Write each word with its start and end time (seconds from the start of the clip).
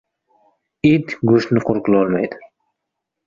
•It 0.91 1.13
go‘shtni 1.31 1.63
qo‘riqlolmaydi. 1.67 2.41